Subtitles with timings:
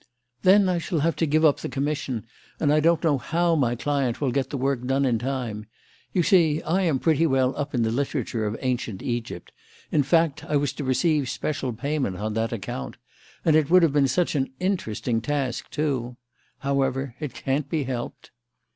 [0.41, 2.25] "Then I shall have to give up the commission,
[2.59, 5.67] and I don't know how my client will get the work done in the time.
[6.11, 9.51] You see, I am pretty well up in the literature of Ancient Egypt;
[9.91, 12.97] in fact, I was to receive special payment on that account.
[13.45, 16.17] And it would have been such an interesting task, too.
[16.61, 18.31] However, it can't be helped."